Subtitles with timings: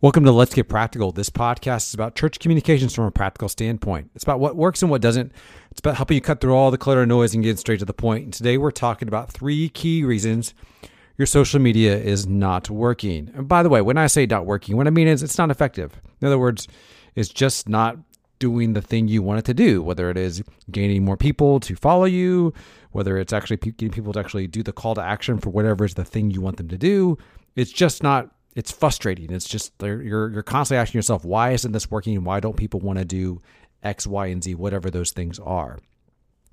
[0.00, 1.10] Welcome to Let's Get Practical.
[1.10, 4.12] This podcast is about church communications from a practical standpoint.
[4.14, 5.32] It's about what works and what doesn't.
[5.72, 7.84] It's about helping you cut through all the clutter and noise and get straight to
[7.84, 8.22] the point.
[8.22, 10.54] And today we're talking about three key reasons
[11.16, 13.32] your social media is not working.
[13.34, 15.50] And by the way, when I say not working, what I mean is it's not
[15.50, 16.00] effective.
[16.20, 16.68] In other words,
[17.16, 17.98] it's just not
[18.38, 21.74] doing the thing you want it to do, whether it is gaining more people to
[21.74, 22.54] follow you,
[22.92, 25.94] whether it's actually getting people to actually do the call to action for whatever is
[25.94, 27.18] the thing you want them to do.
[27.56, 29.32] It's just not it's frustrating.
[29.32, 32.24] It's just you're you're constantly asking yourself, why isn't this working?
[32.24, 33.40] Why don't people want to do
[33.84, 35.78] X, Y, and Z, whatever those things are?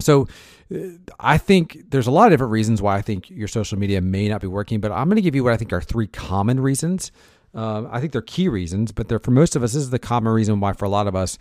[0.00, 0.26] So
[0.74, 0.78] uh,
[1.20, 4.28] I think there's a lot of different reasons why I think your social media may
[4.28, 6.58] not be working, but I'm going to give you what I think are three common
[6.58, 7.12] reasons.
[7.54, 9.74] Um, I think they're key reasons, but they're for most of us.
[9.74, 11.38] This is the common reason why for a lot of us,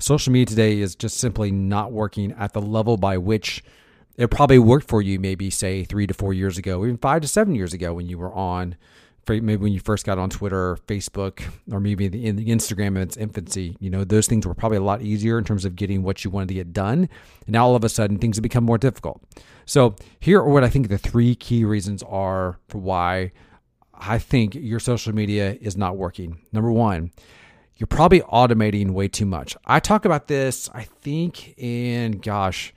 [0.00, 3.62] social media today is just simply not working at the level by which
[4.16, 5.20] it probably worked for you.
[5.20, 8.18] Maybe say three to four years ago, even five to seven years ago, when you
[8.18, 8.74] were on
[9.28, 12.98] maybe when you first got on Twitter or Facebook or maybe in the Instagram in
[12.98, 16.02] its infancy, you know, those things were probably a lot easier in terms of getting
[16.02, 17.08] what you wanted to get done.
[17.46, 19.22] And now all of a sudden things have become more difficult.
[19.64, 23.32] So here are what I think the three key reasons are for why
[23.94, 26.38] I think your social media is not working.
[26.52, 27.12] Number one,
[27.76, 29.56] you're probably automating way too much.
[29.64, 32.74] I talk about this, I think, in gosh,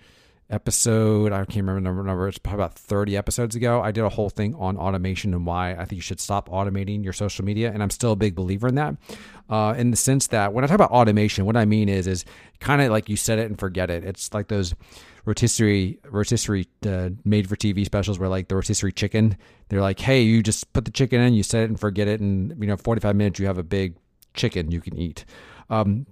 [0.50, 1.32] episode.
[1.32, 2.04] I can't remember the number.
[2.04, 3.82] number it's probably about 30 episodes ago.
[3.82, 7.04] I did a whole thing on automation and why I think you should stop automating
[7.04, 7.72] your social media.
[7.72, 8.96] And I'm still a big believer in that.
[9.50, 12.26] Uh, in the sense that when I talk about automation, what I mean is is
[12.60, 14.04] kind of like you set it and forget it.
[14.04, 14.74] It's like those
[15.26, 19.38] rotisserie rotisserie uh, made for TV specials where like the rotisserie chicken.
[19.70, 22.22] They're like, hey, you just put the chicken in, you set it and forget it,
[22.22, 23.96] and you know, 45 minutes you have a big
[24.34, 25.26] chicken you can eat.
[25.70, 26.06] Um,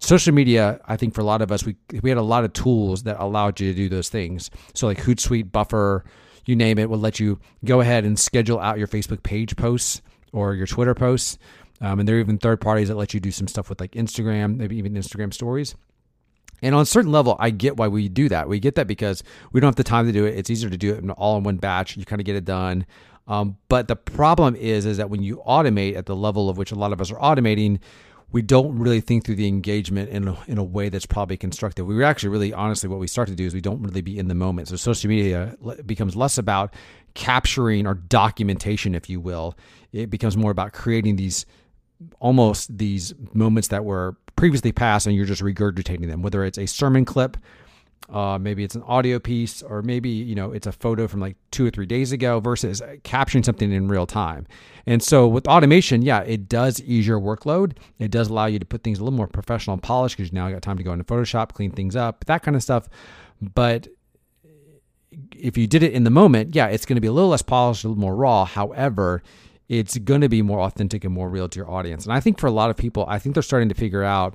[0.00, 2.52] social media, I think for a lot of us, we we had a lot of
[2.52, 4.50] tools that allowed you to do those things.
[4.74, 6.04] So like Hootsuite, Buffer,
[6.46, 10.02] you name it, will let you go ahead and schedule out your Facebook page posts
[10.32, 11.38] or your Twitter posts.
[11.80, 13.92] Um, and there are even third parties that let you do some stuff with like
[13.92, 15.76] Instagram, maybe even Instagram stories.
[16.60, 18.48] And on a certain level, I get why we do that.
[18.48, 19.22] We get that because
[19.52, 20.36] we don't have the time to do it.
[20.36, 21.96] It's easier to do it in all in one batch.
[21.96, 22.84] You kind of get it done.
[23.28, 26.72] Um, but the problem is, is that when you automate at the level of which
[26.72, 27.78] a lot of us are automating,
[28.30, 31.86] we don't really think through the engagement in a, in a way that's probably constructive.
[31.86, 34.28] We actually really honestly what we start to do is we don't really be in
[34.28, 34.68] the moment.
[34.68, 35.56] So social media
[35.86, 36.74] becomes less about
[37.14, 39.56] capturing or documentation, if you will.
[39.92, 41.46] It becomes more about creating these
[42.20, 46.66] almost these moments that were previously passed and you're just regurgitating them, whether it's a
[46.66, 47.36] sermon clip
[48.08, 51.36] uh, maybe it's an audio piece, or maybe you know it's a photo from like
[51.50, 54.46] two or three days ago versus capturing something in real time.
[54.86, 57.76] And so with automation, yeah, it does ease your workload.
[57.98, 60.46] It does allow you to put things a little more professional and polished because now
[60.46, 62.88] you got time to go into Photoshop, clean things up, that kind of stuff.
[63.42, 63.88] But
[65.36, 67.42] if you did it in the moment, yeah, it's going to be a little less
[67.42, 68.46] polished, a little more raw.
[68.46, 69.22] However,
[69.68, 72.04] it's going to be more authentic and more real to your audience.
[72.04, 74.34] And I think for a lot of people, I think they're starting to figure out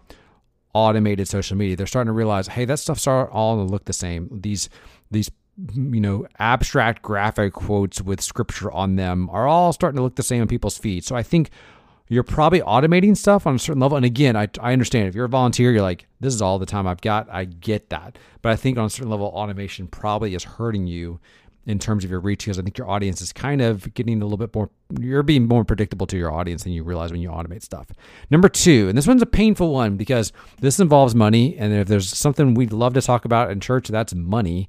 [0.73, 1.75] automated social media.
[1.75, 4.29] They're starting to realize, hey, that stuff's all going to look the same.
[4.31, 4.69] These
[5.11, 5.29] these
[5.75, 10.23] you know abstract graphic quotes with scripture on them are all starting to look the
[10.23, 11.05] same in people's feeds.
[11.05, 11.51] So I think
[12.09, 13.95] you're probably automating stuff on a certain level.
[13.95, 16.65] And again, I, I understand if you're a volunteer, you're like, this is all the
[16.65, 17.29] time I've got.
[17.31, 18.17] I get that.
[18.41, 21.19] But I think on a certain level, automation probably is hurting you
[21.65, 24.25] in terms of your reach because I think your audience is kind of getting a
[24.25, 24.69] little bit more,
[24.99, 27.87] you're being more predictable to your audience than you realize when you automate stuff.
[28.29, 31.55] Number two, and this one's a painful one because this involves money.
[31.57, 34.67] And if there's something we'd love to talk about in church, that's money.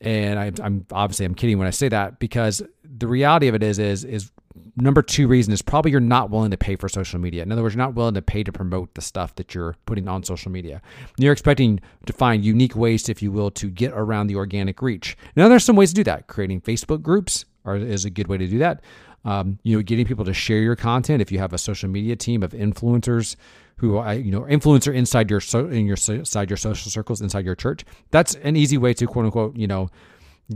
[0.00, 3.62] And I, I'm obviously I'm kidding when I say that because the reality of it
[3.62, 4.32] is is is
[4.76, 7.42] number two reason is probably you're not willing to pay for social media.
[7.42, 10.08] In other words, you're not willing to pay to promote the stuff that you're putting
[10.08, 10.80] on social media.
[11.16, 15.16] You're expecting to find unique ways, if you will, to get around the organic reach.
[15.36, 16.26] Now, there's some ways to do that.
[16.26, 18.82] Creating Facebook groups are, is a good way to do that.
[19.24, 21.20] Um, you know, getting people to share your content.
[21.20, 23.36] If you have a social media team of influencers
[23.76, 27.54] who, you know, influencer inside your so in your inside your social circles inside your
[27.54, 29.88] church, that's an easy way to quote unquote, you know,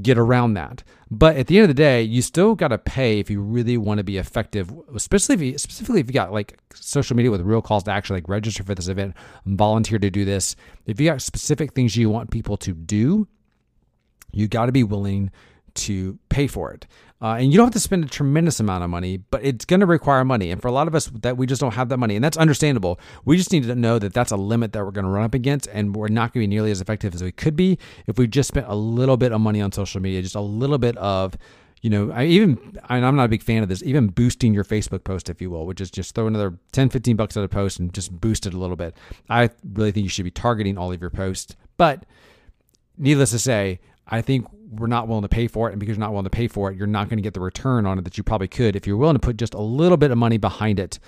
[0.01, 0.83] get around that.
[1.11, 3.77] But at the end of the day, you still got to pay if you really
[3.77, 7.43] want to be effective, especially if you, specifically if you got like social media with
[7.43, 10.57] real calls to action, like register for this event, volunteer to do this.
[10.87, 13.29] If you got specific things you want people to do,
[14.33, 15.31] you got to be willing
[15.75, 16.87] to pay for it.
[17.21, 19.79] Uh, and you don't have to spend a tremendous amount of money, but it's going
[19.79, 20.51] to require money.
[20.51, 22.37] And for a lot of us, that we just don't have that money, and that's
[22.37, 22.99] understandable.
[23.25, 25.35] We just need to know that that's a limit that we're going to run up
[25.35, 27.79] against, and we're not going to be nearly as effective as we could be
[28.09, 30.79] if we just spent a little bit of money on social media, just a little
[30.79, 31.37] bit of
[31.83, 35.03] you know, I even, I'm not a big fan of this, even boosting your Facebook
[35.03, 37.81] post, if you will, which is just throw another 10, 15 bucks at a post
[37.81, 38.97] and just boost it a little bit.
[39.29, 41.57] I really think you should be targeting all of your posts.
[41.77, 42.07] But
[42.97, 43.81] needless to say,
[44.13, 45.73] I think we're not willing to pay for it.
[45.73, 47.41] And because you're not willing to pay for it, you're not going to get the
[47.41, 49.97] return on it that you probably could if you're willing to put just a little
[49.97, 50.99] bit of money behind it.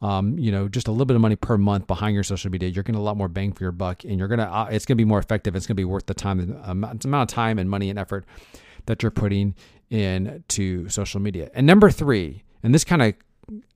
[0.00, 2.68] Um, you know, just a little bit of money per month behind your social media,
[2.68, 4.50] you're getting a lot more bang for your buck, and you're gonna.
[4.50, 5.54] Uh, it's gonna be more effective.
[5.54, 8.24] It's gonna be worth the time, the amount of time and money and effort
[8.86, 9.54] that you're putting
[9.90, 11.52] into social media.
[11.54, 13.14] And number three, and this kind of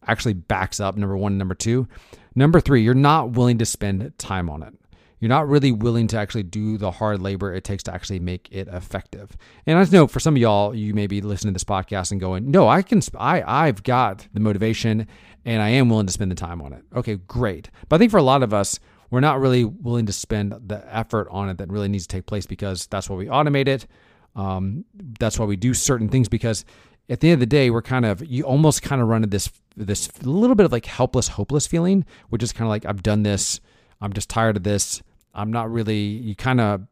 [0.08, 1.86] actually backs up number one and number two.
[2.34, 4.74] Number three, you're not willing to spend time on it
[5.18, 8.48] you're not really willing to actually do the hard labor it takes to actually make
[8.50, 9.36] it effective.
[9.66, 12.20] And I know for some of y'all, you may be listening to this podcast and
[12.20, 13.00] going, "No, I can.
[13.16, 15.06] I I've got the motivation,
[15.44, 17.70] and I am willing to spend the time on it." Okay, great.
[17.88, 18.78] But I think for a lot of us,
[19.10, 22.26] we're not really willing to spend the effort on it that really needs to take
[22.26, 23.86] place because that's why we automate it.
[24.34, 24.84] Um,
[25.19, 26.64] that's why we do certain things because
[27.08, 29.28] at the end of the day, we're kind of you almost kind of run into
[29.28, 33.02] this this little bit of like helpless, hopeless feeling, which is kind of like I've
[33.02, 33.60] done this
[34.00, 35.02] I'm just tired of this.
[35.36, 35.98] I'm not really.
[35.98, 36.82] You kind of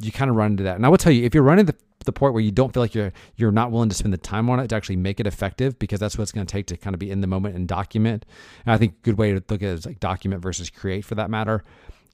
[0.00, 0.76] you kind of run into that.
[0.76, 1.76] And I will tell you, if you're running the
[2.06, 4.48] the point where you don't feel like you're you're not willing to spend the time
[4.48, 6.76] on it to actually make it effective, because that's what it's going to take to
[6.76, 8.24] kind of be in the moment and document.
[8.64, 11.04] And I think a good way to look at it is like document versus create,
[11.04, 11.62] for that matter.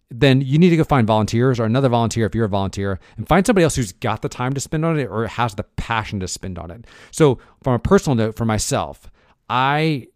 [0.08, 3.26] Then you need to go find volunteers or another volunteer if you're a volunteer, and
[3.26, 6.20] find somebody else who's got the time to spend on it or has the passion
[6.20, 6.84] to spend on it.
[7.10, 9.10] So, from a personal note, for myself,
[9.48, 10.08] I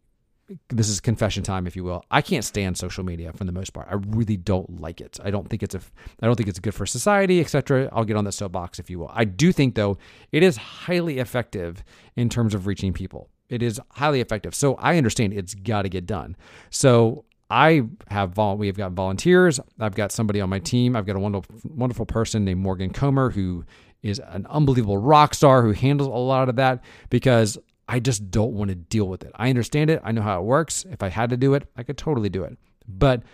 [0.69, 2.05] this is confession time, if you will.
[2.11, 3.89] I can't stand social media for the most part.
[3.91, 5.19] I really don't like it.
[5.23, 5.81] I don't think it's a,
[6.23, 7.89] I don't think it's good for society, etc.
[7.93, 9.11] I'll get on the soapbox, if you will.
[9.13, 9.99] I do think though
[10.33, 11.85] it is highly effective
[12.17, 13.29] in terms of reaching people.
[13.49, 14.55] It is highly effective.
[14.55, 16.37] So I understand it's got to get done.
[16.71, 19.59] So I have vol- we have got volunteers.
[19.79, 20.95] I've got somebody on my team.
[20.95, 23.65] I've got a wonderful wonderful person named Morgan Comer who
[24.03, 27.59] is an unbelievable rock star who handles a lot of that because
[27.91, 29.33] I just don't want to deal with it.
[29.35, 30.01] I understand it.
[30.05, 30.87] I know how it works.
[30.93, 32.57] If I had to do it, I could totally do it.
[32.87, 33.25] But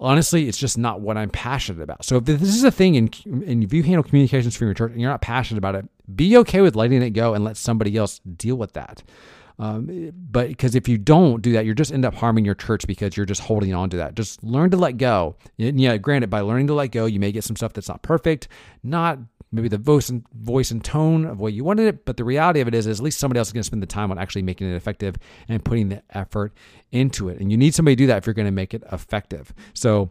[0.00, 2.04] honestly, it's just not what I'm passionate about.
[2.04, 4.90] So if this is a thing and, and if you handle communications for your church
[4.90, 7.96] and you're not passionate about it, be okay with letting it go and let somebody
[7.96, 9.04] else deal with that.
[9.60, 12.88] Um, but because if you don't do that, you're just end up harming your church
[12.88, 14.16] because you're just holding on to that.
[14.16, 15.36] Just learn to let go.
[15.60, 18.02] And yeah, granted, by learning to let go, you may get some stuff that's not
[18.02, 18.48] perfect,
[18.82, 19.20] not
[19.56, 22.04] maybe the voice and voice and tone of what you wanted it.
[22.04, 23.82] But the reality of it is, is at least somebody else is going to spend
[23.82, 25.16] the time on actually making it effective
[25.48, 26.52] and putting the effort
[26.92, 27.40] into it.
[27.40, 29.52] And you need somebody to do that if you're going to make it effective.
[29.74, 30.10] So,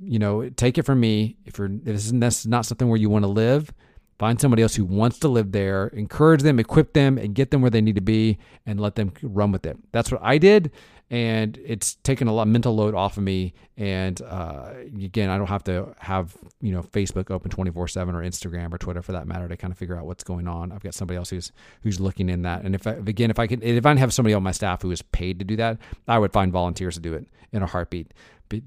[0.00, 1.36] you know, take it from me.
[1.44, 3.72] If you're if this is not something where you want to live,
[4.18, 7.60] find somebody else who wants to live there, encourage them, equip them, and get them
[7.60, 9.76] where they need to be, and let them run with it.
[9.92, 10.70] That's what I did
[11.12, 13.52] and it's taken a lot of mental load off of me.
[13.76, 18.14] And uh, again, I don't have to have you know Facebook open twenty four seven
[18.14, 20.72] or Instagram or Twitter for that matter to kind of figure out what's going on.
[20.72, 22.62] I've got somebody else who's who's looking in that.
[22.62, 24.90] And if I, again, if I can, if I have somebody on my staff who
[24.90, 25.78] is paid to do that,
[26.08, 28.12] I would find volunteers to do it in a heartbeat.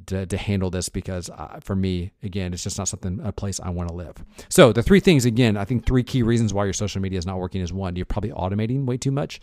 [0.07, 3.59] To, to, handle this because uh, for me again it's just not something a place
[3.59, 4.15] i want to live
[4.49, 7.27] so the three things again i think three key reasons why your social media is
[7.27, 9.39] not working is one you're probably automating way too much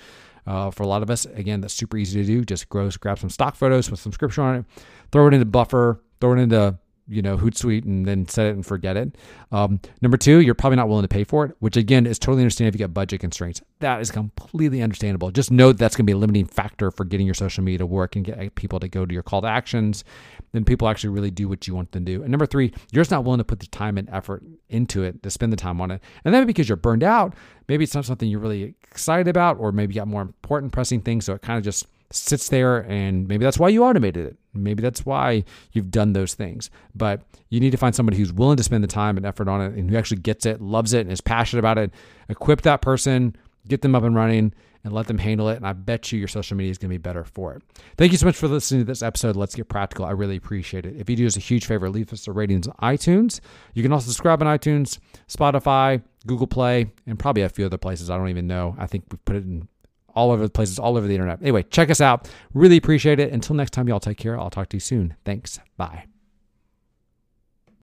[0.46, 2.44] uh, for a lot of us, again, that's super easy to do.
[2.44, 4.64] Just grab some stock photos with some scripture on it,
[5.10, 6.78] throw it into Buffer, throw it into
[7.12, 9.17] you know Hootsuite, and then set it and forget it.
[9.50, 12.43] Um, number two, you're probably not willing to pay for it, which again is totally
[12.43, 13.62] understandable if you got budget constraints.
[13.81, 15.31] That is completely understandable.
[15.31, 17.79] Just know that that's going to be a limiting factor for getting your social media
[17.79, 20.05] to work and get people to go to your call to actions.
[20.53, 22.23] Then people actually really do what you want them to do.
[22.23, 25.23] And number three, you're just not willing to put the time and effort into it
[25.23, 26.03] to spend the time on it.
[26.25, 27.35] And then because you're burned out,
[27.69, 31.00] maybe it's not something you're really excited about, or maybe you got more important pressing
[31.00, 31.25] things.
[31.25, 34.37] So it kind of just sits there and maybe that's why you automated it.
[34.54, 36.71] Maybe that's why you've done those things.
[36.95, 39.61] But you need to find somebody who's willing to spend the time and effort on
[39.61, 41.92] it and who actually gets it, loves it, and is passionate about it.
[42.28, 44.52] Equip that person, get them up and running,
[44.85, 45.57] and let them handle it.
[45.57, 47.62] And I bet you your social media is going to be better for it.
[47.97, 49.37] Thank you so much for listening to this episode.
[49.37, 50.04] Let's get practical.
[50.04, 50.97] I really appreciate it.
[50.97, 53.40] If you do us a huge favor, leave us a ratings on iTunes.
[53.75, 58.11] You can also subscribe on iTunes, Spotify, Google Play, and probably a few other places.
[58.11, 58.75] I don't even know.
[58.78, 59.69] I think we've put it in
[60.14, 61.40] all over the places, all over the internet.
[61.40, 62.28] Anyway, check us out.
[62.54, 63.33] Really appreciate it.
[63.33, 64.38] Until next time, y'all take care.
[64.38, 65.16] I'll talk to you soon.
[65.25, 65.59] Thanks.
[65.76, 66.12] Bye.